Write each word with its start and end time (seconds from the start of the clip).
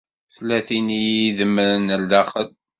Tella 0.33 0.59
tin 0.67 0.87
i 0.97 0.99
yi-idemren 1.05 1.93
ar 1.95 2.01
daxel. 2.11 2.49